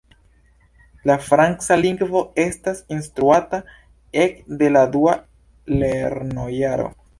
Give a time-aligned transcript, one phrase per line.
[1.09, 3.61] La franca lingvo estas instruata
[4.25, 5.17] ek de la dua
[5.77, 6.93] lernojaro.